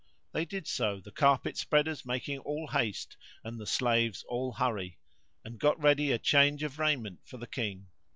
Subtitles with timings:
[0.31, 4.97] They did so, the carpet spreaders making all haste, and the slaves all hurry
[5.45, 7.85] and got ready a change of raiment for the King.